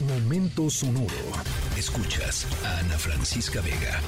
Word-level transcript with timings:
Momento 0.00 0.70
sonoro. 0.70 1.08
Escuchas 1.76 2.46
a 2.64 2.78
Ana 2.78 2.96
Francisca 2.96 3.60
Vega. 3.60 4.00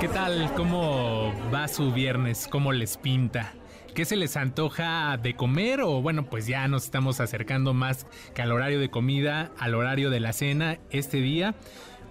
¿Qué 0.00 0.08
tal? 0.08 0.52
¿Cómo 0.56 1.32
va 1.54 1.68
su 1.68 1.92
viernes? 1.92 2.48
¿Cómo 2.50 2.72
les 2.72 2.96
pinta? 2.96 3.54
¿Qué 3.94 4.04
se 4.04 4.16
les 4.16 4.36
antoja 4.36 5.16
de 5.16 5.36
comer? 5.36 5.82
O 5.82 6.02
bueno, 6.02 6.28
pues 6.28 6.48
ya 6.48 6.66
nos 6.66 6.82
estamos 6.82 7.20
acercando 7.20 7.74
más 7.74 8.06
que 8.34 8.42
al 8.42 8.50
horario 8.50 8.80
de 8.80 8.90
comida, 8.90 9.52
al 9.56 9.76
horario 9.76 10.10
de 10.10 10.18
la 10.18 10.32
cena 10.32 10.80
este 10.90 11.18
día. 11.18 11.54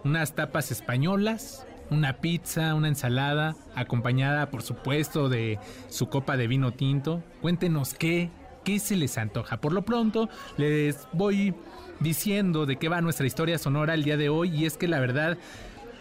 Unas 0.06 0.34
tapas 0.34 0.72
españolas, 0.72 1.68
una 1.90 2.18
pizza, 2.18 2.74
una 2.76 2.88
ensalada, 2.88 3.56
acompañada 3.76 4.50
por 4.50 4.62
supuesto 4.62 5.30
de 5.30 5.60
su 5.90 6.10
copa 6.10 6.38
de 6.38 6.48
vino 6.48 6.72
tinto. 6.72 7.24
Cuéntenos 7.42 7.94
qué, 7.94 8.30
qué 8.64 8.80
se 8.80 8.96
les 8.96 9.18
antoja. 9.18 9.62
Por 9.62 9.74
lo 9.74 9.84
pronto 9.84 10.30
les 10.58 11.08
voy 11.14 11.54
diciendo 12.00 12.66
de 12.66 12.78
qué 12.78 12.90
va 12.90 13.02
nuestra 13.02 13.26
historia 13.26 13.58
sonora 13.58 13.94
el 13.94 14.04
día 14.04 14.18
de 14.18 14.30
hoy 14.30 14.50
y 14.50 14.66
es 14.66 14.78
que 14.78 14.88
la 14.88 15.00
verdad 15.00 15.38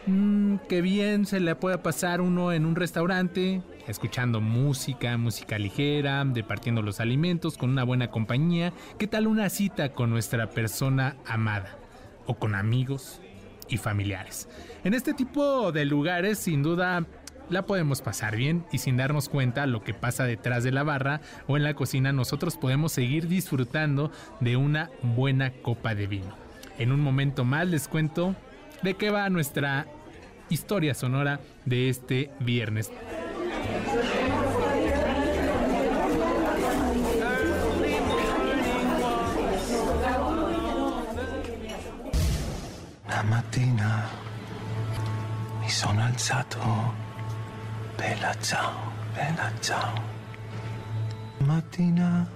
mmm, 0.07 0.57
que 0.69 0.83
bien 0.83 1.27
se 1.27 1.41
le 1.41 1.55
puede 1.55 1.79
pasar 1.79 2.21
uno 2.21 2.53
en 2.53 2.67
un 2.67 2.77
restaurante 2.77 3.63
escuchando 3.87 4.41
música, 4.41 5.17
música 5.17 5.59
ligera, 5.59 6.25
departiendo 6.25 6.83
los 6.83 7.01
alimentos 7.01 7.57
con 7.57 7.71
una 7.71 7.85
buena 7.85 8.11
compañía. 8.11 8.73
¿Qué 8.99 9.07
tal 9.07 9.27
una 9.27 9.49
cita 9.49 9.93
con 9.93 10.11
nuestra 10.11 10.51
persona 10.51 11.17
amada? 11.27 11.79
O 12.27 12.35
con 12.35 12.57
amigos, 12.57 13.21
y 13.69 13.79
familiares. 13.79 14.49
En 14.85 14.95
este 14.95 15.15
tipo 15.15 15.73
de 15.73 15.85
lugares 15.85 16.39
sin 16.39 16.63
duda 16.63 17.05
la 17.49 17.67
podemos 17.67 18.03
pasar 18.03 18.37
bien 18.37 18.65
y 18.73 18.79
sin 18.79 18.97
darnos 18.97 19.29
cuenta 19.29 19.67
lo 19.67 19.83
que 19.83 19.95
pasa 19.95 20.25
detrás 20.25 20.65
de 20.65 20.73
la 20.73 20.83
barra 20.83 21.21
o 21.47 21.57
en 21.57 21.63
la 21.63 21.75
cocina 21.75 22.13
nosotros 22.13 22.57
podemos 22.57 22.93
seguir 22.93 23.29
disfrutando 23.29 24.11
de 24.41 24.57
una 24.57 24.91
buena 25.03 25.53
copa 25.53 25.95
de 25.95 26.07
vino. 26.07 26.35
En 26.79 26.93
un 26.93 27.01
momento 27.01 27.45
más 27.45 27.67
les 27.69 27.89
cuento 27.89 28.35
de 28.83 28.95
qué 28.95 29.11
va 29.11 29.29
nuestra 29.31 29.87
historia 30.49 30.95
sonora 30.95 31.41
de 31.65 31.89
este 31.89 32.31
viernes. 32.41 32.91
Mattina 43.57 44.05
mi 45.61 45.71
sono 45.71 46.03
alzato, 46.03 46.59
bella 47.97 48.35
ciao, 48.43 48.93
bella 49.15 49.51
ciao. 49.61 49.95
Mattina 51.39 52.29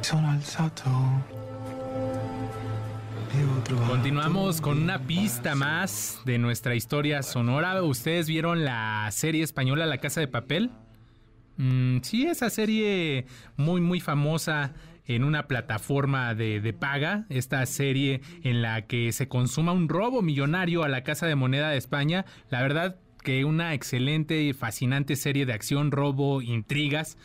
sono 0.00 0.30
alzato. 0.30 0.90
Continuamos 3.86 4.60
con 4.60 4.82
una 4.82 4.98
pista 4.98 5.54
más 5.54 6.20
de 6.24 6.38
nuestra 6.38 6.74
historia 6.74 7.22
sonora. 7.22 7.80
¿Ustedes 7.84 8.26
vieron 8.26 8.64
la 8.64 9.08
serie 9.12 9.44
española 9.44 9.86
La 9.86 9.98
Casa 9.98 10.18
de 10.18 10.26
Papel? 10.26 10.72
Mm, 11.56 11.98
sí, 12.02 12.26
esa 12.26 12.50
serie 12.50 13.26
muy 13.56 13.80
muy 13.80 14.00
famosa 14.00 14.72
en 15.06 15.24
una 15.24 15.46
plataforma 15.46 16.34
de, 16.34 16.60
de, 16.60 16.72
paga, 16.72 17.26
esta 17.28 17.64
serie 17.66 18.20
en 18.42 18.62
la 18.62 18.86
que 18.86 19.12
se 19.12 19.28
consuma 19.28 19.72
un 19.72 19.88
robo 19.88 20.22
millonario 20.22 20.82
a 20.82 20.88
la 20.88 21.02
Casa 21.02 21.26
de 21.26 21.34
Moneda 21.34 21.70
de 21.70 21.78
España. 21.78 22.24
La 22.50 22.62
verdad 22.62 22.96
que 23.22 23.44
una 23.44 23.74
excelente 23.74 24.42
y 24.42 24.52
fascinante 24.52 25.16
serie 25.16 25.46
de 25.46 25.52
acción, 25.52 25.90
robo, 25.90 26.42
intrigas. 26.42 27.18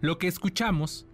Lo 0.00 0.18
que 0.18 0.28
escuchamos 0.28 1.06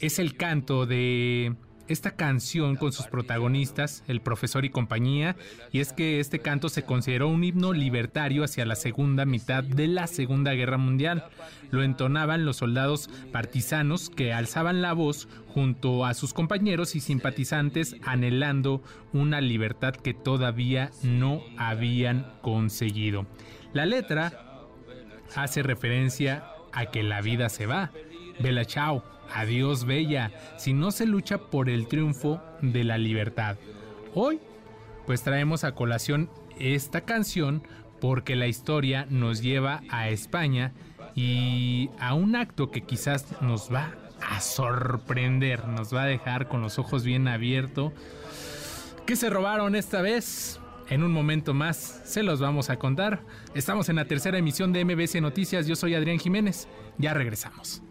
es 0.00 0.18
el 0.18 0.36
canto 0.36 0.86
de 0.86 1.54
esta 1.88 2.12
canción 2.12 2.76
con 2.76 2.92
sus 2.92 3.06
protagonistas, 3.06 4.02
el 4.08 4.20
profesor 4.20 4.64
y 4.64 4.70
compañía, 4.70 5.36
y 5.72 5.80
es 5.80 5.92
que 5.92 6.20
este 6.20 6.38
canto 6.38 6.68
se 6.68 6.84
consideró 6.84 7.28
un 7.28 7.44
himno 7.44 7.72
libertario 7.72 8.44
hacia 8.44 8.64
la 8.64 8.76
segunda 8.76 9.24
mitad 9.24 9.62
de 9.62 9.88
la 9.88 10.06
Segunda 10.06 10.52
Guerra 10.52 10.78
Mundial. 10.78 11.24
Lo 11.70 11.82
entonaban 11.82 12.44
los 12.44 12.56
soldados 12.56 13.10
partisanos 13.32 14.10
que 14.10 14.32
alzaban 14.32 14.82
la 14.82 14.92
voz 14.92 15.28
junto 15.48 16.04
a 16.04 16.14
sus 16.14 16.32
compañeros 16.32 16.96
y 16.96 17.00
simpatizantes 17.00 17.96
anhelando 18.04 18.82
una 19.12 19.40
libertad 19.40 19.94
que 19.94 20.14
todavía 20.14 20.90
no 21.02 21.42
habían 21.58 22.32
conseguido. 22.42 23.26
La 23.72 23.86
letra 23.86 24.32
hace 25.36 25.62
referencia 25.62 26.44
a 26.72 26.86
que 26.86 27.02
la 27.02 27.20
vida 27.20 27.48
se 27.48 27.66
va. 27.66 27.90
Bella 28.40 28.64
chao 28.64 29.13
Adiós 29.32 29.84
Bella, 29.84 30.32
si 30.56 30.72
no 30.72 30.90
se 30.90 31.06
lucha 31.06 31.38
por 31.38 31.68
el 31.68 31.86
triunfo 31.86 32.42
de 32.62 32.84
la 32.84 32.98
libertad. 32.98 33.56
Hoy, 34.14 34.40
pues 35.06 35.22
traemos 35.22 35.64
a 35.64 35.74
colación 35.74 36.30
esta 36.58 37.02
canción 37.02 37.62
porque 38.00 38.36
la 38.36 38.46
historia 38.46 39.06
nos 39.08 39.42
lleva 39.42 39.82
a 39.90 40.08
España 40.08 40.72
y 41.14 41.90
a 41.98 42.14
un 42.14 42.36
acto 42.36 42.70
que 42.70 42.82
quizás 42.82 43.40
nos 43.40 43.72
va 43.72 43.94
a 44.20 44.40
sorprender, 44.40 45.66
nos 45.68 45.94
va 45.94 46.02
a 46.02 46.06
dejar 46.06 46.48
con 46.48 46.60
los 46.60 46.78
ojos 46.78 47.04
bien 47.04 47.28
abiertos. 47.28 47.92
¿Qué 49.06 49.16
se 49.16 49.30
robaron 49.30 49.74
esta 49.74 50.00
vez? 50.00 50.60
En 50.88 51.02
un 51.02 51.12
momento 51.12 51.54
más 51.54 52.02
se 52.04 52.22
los 52.22 52.40
vamos 52.40 52.68
a 52.70 52.78
contar. 52.78 53.22
Estamos 53.54 53.88
en 53.88 53.96
la 53.96 54.04
tercera 54.04 54.38
emisión 54.38 54.72
de 54.72 54.84
MBC 54.84 55.20
Noticias. 55.20 55.66
Yo 55.66 55.76
soy 55.76 55.94
Adrián 55.94 56.18
Jiménez. 56.18 56.68
Ya 56.98 57.14
regresamos. 57.14 57.82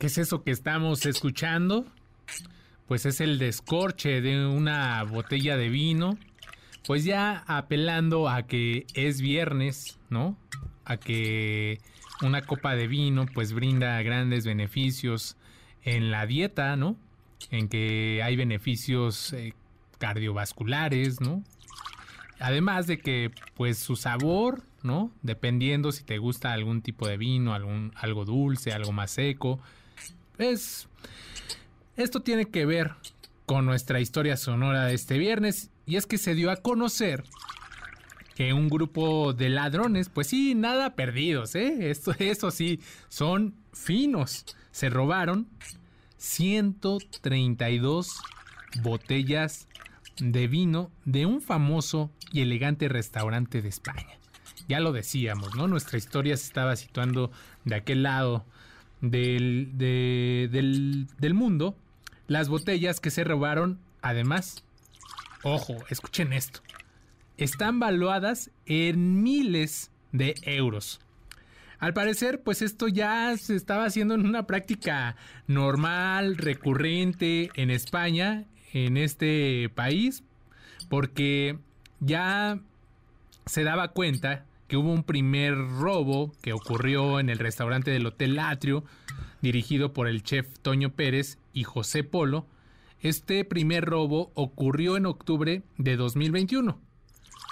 ¿Qué 0.00 0.06
es 0.06 0.16
eso 0.16 0.42
que 0.42 0.50
estamos 0.50 1.04
escuchando? 1.04 1.84
Pues 2.88 3.04
es 3.04 3.20
el 3.20 3.38
descorche 3.38 4.22
de 4.22 4.46
una 4.46 5.02
botella 5.02 5.58
de 5.58 5.68
vino. 5.68 6.16
Pues 6.86 7.04
ya 7.04 7.44
apelando 7.46 8.26
a 8.26 8.46
que 8.46 8.86
es 8.94 9.20
viernes, 9.20 9.98
¿no? 10.08 10.38
A 10.86 10.96
que 10.96 11.80
una 12.22 12.40
copa 12.40 12.76
de 12.76 12.86
vino 12.86 13.26
pues 13.34 13.52
brinda 13.52 14.00
grandes 14.00 14.46
beneficios 14.46 15.36
en 15.82 16.10
la 16.10 16.24
dieta, 16.24 16.76
¿no? 16.76 16.96
En 17.50 17.68
que 17.68 18.22
hay 18.24 18.36
beneficios 18.36 19.34
eh, 19.34 19.52
cardiovasculares, 19.98 21.20
¿no? 21.20 21.44
Además 22.38 22.86
de 22.86 23.00
que 23.00 23.32
pues 23.52 23.76
su 23.76 23.96
sabor, 23.96 24.62
¿no? 24.82 25.12
Dependiendo 25.20 25.92
si 25.92 26.04
te 26.04 26.16
gusta 26.16 26.54
algún 26.54 26.80
tipo 26.80 27.06
de 27.06 27.18
vino, 27.18 27.52
algún, 27.52 27.92
algo 27.96 28.24
dulce, 28.24 28.72
algo 28.72 28.92
más 28.92 29.10
seco, 29.10 29.60
es, 30.40 30.88
esto 31.96 32.22
tiene 32.22 32.46
que 32.46 32.66
ver 32.66 32.92
con 33.46 33.66
nuestra 33.66 34.00
historia 34.00 34.36
sonora 34.36 34.86
de 34.86 34.94
este 34.94 35.18
viernes 35.18 35.70
y 35.86 35.96
es 35.96 36.06
que 36.06 36.18
se 36.18 36.34
dio 36.34 36.50
a 36.50 36.56
conocer 36.56 37.24
que 38.34 38.52
un 38.52 38.68
grupo 38.68 39.32
de 39.32 39.48
ladrones, 39.48 40.08
pues 40.08 40.26
sí, 40.28 40.54
nada 40.54 40.94
perdidos, 40.94 41.54
¿eh? 41.54 41.90
Esto, 41.90 42.14
eso 42.18 42.50
sí, 42.50 42.80
son 43.08 43.54
finos. 43.72 44.44
Se 44.70 44.88
robaron 44.88 45.48
132 46.16 48.20
botellas 48.82 49.68
de 50.18 50.48
vino 50.48 50.90
de 51.04 51.26
un 51.26 51.40
famoso 51.40 52.10
y 52.32 52.42
elegante 52.42 52.88
restaurante 52.88 53.62
de 53.62 53.68
España. 53.68 54.18
Ya 54.68 54.80
lo 54.80 54.92
decíamos, 54.92 55.54
¿no? 55.56 55.66
Nuestra 55.66 55.98
historia 55.98 56.36
se 56.36 56.44
estaba 56.44 56.76
situando 56.76 57.32
de 57.64 57.74
aquel 57.74 58.04
lado 58.04 58.44
del, 59.00 59.70
del, 59.74 61.06
del 61.18 61.34
mundo, 61.34 61.76
las 62.26 62.48
botellas 62.48 63.00
que 63.00 63.10
se 63.10 63.24
robaron, 63.24 63.78
además, 64.02 64.64
ojo, 65.42 65.76
escuchen 65.88 66.32
esto, 66.32 66.60
están 67.36 67.80
valuadas 67.80 68.50
en 68.66 69.22
miles 69.22 69.90
de 70.12 70.34
euros. 70.42 71.00
Al 71.78 71.94
parecer, 71.94 72.42
pues 72.42 72.60
esto 72.60 72.88
ya 72.88 73.34
se 73.38 73.56
estaba 73.56 73.86
haciendo 73.86 74.14
en 74.14 74.26
una 74.26 74.46
práctica 74.46 75.16
normal, 75.46 76.36
recurrente 76.36 77.50
en 77.54 77.70
España, 77.70 78.44
en 78.74 78.98
este 78.98 79.70
país, 79.74 80.22
porque 80.90 81.58
ya 82.00 82.60
se 83.46 83.64
daba 83.64 83.88
cuenta 83.88 84.44
que 84.70 84.76
hubo 84.76 84.92
un 84.92 85.02
primer 85.02 85.56
robo 85.56 86.32
que 86.42 86.52
ocurrió 86.52 87.18
en 87.18 87.28
el 87.28 87.40
restaurante 87.40 87.90
del 87.90 88.06
Hotel 88.06 88.38
Atrio, 88.38 88.84
dirigido 89.42 89.92
por 89.92 90.06
el 90.06 90.22
chef 90.22 90.46
Toño 90.62 90.90
Pérez 90.90 91.38
y 91.52 91.64
José 91.64 92.04
Polo. 92.04 92.46
Este 93.00 93.44
primer 93.44 93.84
robo 93.84 94.30
ocurrió 94.34 94.96
en 94.96 95.06
octubre 95.06 95.64
de 95.76 95.96
2021. 95.96 96.80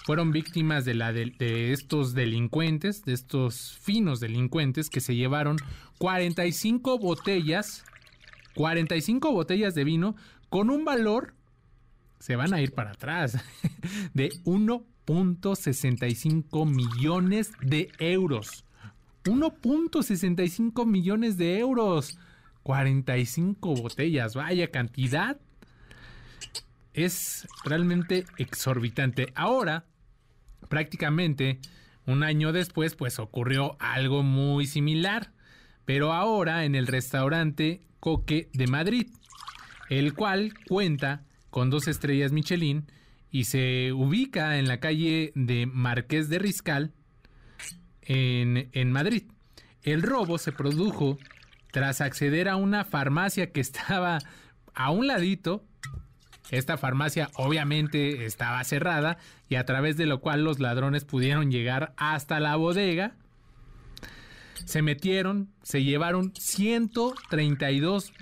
Fueron 0.06 0.30
víctimas 0.30 0.84
de, 0.84 0.94
la 0.94 1.12
de, 1.12 1.72
estos 1.72 2.14
delincuentes, 2.14 3.04
de 3.04 3.14
estos 3.14 3.76
finos 3.82 4.20
delincuentes 4.20 4.88
que 4.88 5.00
se 5.00 5.16
llevaron 5.16 5.56
45 5.98 7.00
botellas, 7.00 7.84
45 8.54 9.32
botellas 9.32 9.74
de 9.74 9.82
vino 9.82 10.14
con 10.50 10.70
un 10.70 10.84
valor, 10.84 11.34
se 12.20 12.36
van 12.36 12.54
a 12.54 12.62
ir 12.62 12.74
para 12.74 12.92
atrás, 12.92 13.36
de 14.14 14.30
1.65 15.08 16.66
millones 16.66 17.52
de 17.62 17.90
euros. 17.98 18.64
1.65 19.24 20.86
millones 20.86 21.38
de 21.38 21.58
euros. 21.58 22.18
45 22.62 23.74
botellas, 23.74 24.34
vaya 24.34 24.70
cantidad. 24.70 25.38
Es 26.92 27.48
realmente 27.64 28.26
exorbitante. 28.36 29.32
Ahora, 29.34 29.86
prácticamente 30.68 31.58
un 32.04 32.22
año 32.22 32.52
después, 32.52 32.94
pues 32.94 33.18
ocurrió 33.18 33.76
algo 33.80 34.22
muy 34.22 34.66
similar. 34.66 35.32
Pero 35.86 36.12
ahora 36.12 36.64
en 36.66 36.74
el 36.74 36.86
restaurante 36.86 37.80
Coque 37.98 38.50
de 38.52 38.66
Madrid, 38.66 39.08
el 39.88 40.12
cual 40.12 40.52
cuenta 40.68 41.24
con 41.48 41.70
dos 41.70 41.88
estrellas 41.88 42.30
Michelin 42.30 42.86
y 43.30 43.44
se 43.44 43.92
ubica 43.92 44.58
en 44.58 44.68
la 44.68 44.80
calle 44.80 45.32
de 45.34 45.66
Marqués 45.66 46.28
de 46.28 46.38
Riscal, 46.38 46.92
en, 48.02 48.70
en 48.72 48.92
Madrid. 48.92 49.24
El 49.82 50.02
robo 50.02 50.38
se 50.38 50.52
produjo 50.52 51.18
tras 51.70 52.00
acceder 52.00 52.48
a 52.48 52.56
una 52.56 52.84
farmacia 52.84 53.52
que 53.52 53.60
estaba 53.60 54.18
a 54.74 54.90
un 54.90 55.06
ladito. 55.06 55.64
Esta 56.50 56.78
farmacia 56.78 57.30
obviamente 57.34 58.24
estaba 58.24 58.64
cerrada 58.64 59.18
y 59.48 59.56
a 59.56 59.66
través 59.66 59.96
de 59.96 60.06
lo 60.06 60.20
cual 60.20 60.44
los 60.44 60.60
ladrones 60.60 61.04
pudieron 61.04 61.50
llegar 61.50 61.92
hasta 61.96 62.40
la 62.40 62.56
bodega. 62.56 63.14
Se 64.64 64.80
metieron, 64.82 65.50
se 65.62 65.84
llevaron 65.84 66.32
132 66.34 68.12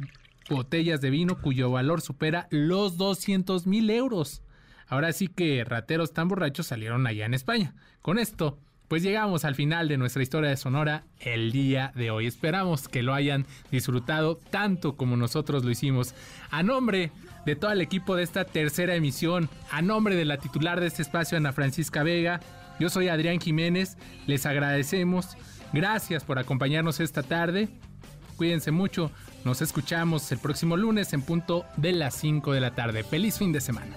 botellas 0.51 1.01
de 1.01 1.11
vino 1.11 1.41
cuyo 1.41 1.71
valor 1.71 2.01
supera 2.01 2.49
los 2.51 2.97
200 2.97 3.67
mil 3.67 3.91
euros. 3.91 4.43
Ahora 4.89 5.13
sí 5.13 5.29
que 5.29 5.65
rateros 5.65 6.13
tan 6.13 6.29
borrachos 6.29 6.67
salieron 6.67 7.07
allá 7.07 7.27
en 7.27 7.35
España. 7.35 7.75
Con 8.03 8.19
esto 8.19 8.59
pues 8.89 9.03
llegamos 9.03 9.45
al 9.45 9.55
final 9.55 9.89
de 9.89 9.97
nuestra 9.97 10.23
historia 10.23 10.51
de 10.51 10.57
Sonora 10.57 11.05
el 11.19 11.51
día 11.51 11.93
de 11.97 12.11
hoy. 12.11 12.27
Esperamos 12.27 12.89
que 12.89 13.03
lo 13.03 13.15
hayan 13.15 13.47
disfrutado 13.71 14.37
tanto 14.51 14.97
como 14.97 15.17
nosotros 15.17 15.65
lo 15.65 15.71
hicimos. 15.71 16.15
A 16.51 16.63
nombre 16.63 17.11
de 17.45 17.57
todo 17.57 17.73
el 17.73 17.81
equipo 17.81 18.15
de 18.15 18.23
esta 18.23 18.45
tercera 18.45 18.95
emisión, 18.95 19.49
a 19.71 19.83
nombre 19.83 20.15
de 20.15 20.25
la 20.25 20.39
titular 20.39 20.81
de 20.81 20.87
este 20.87 21.03
espacio, 21.03 21.37
Ana 21.37 21.53
Francisca 21.53 22.03
Vega, 22.03 22.41
yo 22.79 22.89
soy 22.89 23.09
Adrián 23.09 23.41
Jiménez, 23.41 23.97
les 24.27 24.47
agradecemos. 24.47 25.37
Gracias 25.73 26.23
por 26.23 26.39
acompañarnos 26.39 27.01
esta 27.01 27.23
tarde. 27.23 27.69
Cuídense 28.37 28.71
mucho, 28.71 29.11
nos 29.45 29.63
escuchamos 29.63 30.31
el 30.31 30.39
próximo 30.39 30.77
lunes 30.77 31.13
en 31.13 31.23
punto 31.23 31.65
de 31.77 31.93
las 31.93 32.15
5 32.15 32.53
de 32.53 32.61
la 32.61 32.75
tarde. 32.75 33.03
Feliz 33.03 33.39
fin 33.39 33.51
de 33.51 33.61
semana. 33.61 33.97